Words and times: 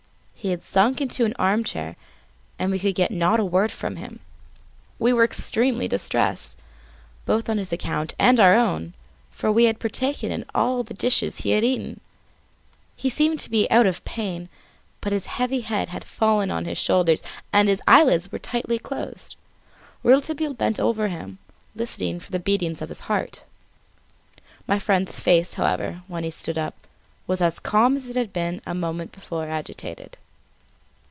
He 0.41 0.49
had 0.49 0.63
sunk 0.63 0.99
into 0.99 1.23
an 1.23 1.35
armchair 1.37 1.95
and 2.57 2.71
we 2.71 2.79
could 2.79 2.95
get 2.95 3.11
not 3.11 3.39
a 3.39 3.45
word 3.45 3.71
from 3.71 3.97
him. 3.97 4.21
We 4.97 5.13
were 5.13 5.23
extremely 5.23 5.87
distressed, 5.87 6.57
both 7.27 7.47
on 7.47 7.59
his 7.59 7.71
account 7.71 8.15
and 8.17 8.39
on 8.39 8.43
our 8.47 8.55
own, 8.55 8.95
for 9.29 9.51
we 9.51 9.65
had 9.65 9.79
partaken 9.79 10.31
of 10.31 10.43
all 10.55 10.81
the 10.81 10.95
dishes 10.95 11.41
he 11.41 11.51
had 11.51 11.63
eaten. 11.63 11.99
He 12.95 13.07
seemed 13.07 13.39
to 13.41 13.51
be 13.51 13.69
out 13.69 13.85
of 13.85 14.03
pain; 14.03 14.49
but 14.99 15.11
his 15.13 15.27
heavy 15.27 15.59
head 15.59 15.89
had 15.89 16.03
fallen 16.03 16.49
on 16.49 16.65
his 16.65 16.79
shoulder 16.79 17.13
and 17.53 17.69
his 17.69 17.79
eyelids 17.87 18.31
were 18.31 18.39
tightly 18.39 18.79
closed. 18.79 19.35
Rouletabille 20.01 20.55
bent 20.55 20.79
over 20.79 21.07
him, 21.09 21.37
listening 21.75 22.19
for 22.19 22.31
the 22.31 22.39
beatings 22.39 22.81
of 22.81 22.89
the 22.89 23.03
heart. 23.03 23.43
My 24.65 24.79
friend's 24.79 25.19
face, 25.19 25.53
however, 25.53 26.01
when 26.07 26.23
he 26.23 26.31
stood 26.31 26.57
up, 26.57 26.73
was 27.27 27.41
as 27.41 27.59
calm 27.59 27.95
as 27.95 28.09
it 28.09 28.15
had 28.15 28.33
been 28.33 28.59
a 28.65 28.73
moment 28.73 29.11
before 29.11 29.47
agitated. 29.47 30.17